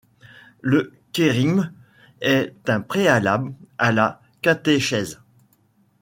[0.61, 1.71] Le kérygme
[2.21, 5.19] est un préalable à la catéchèse.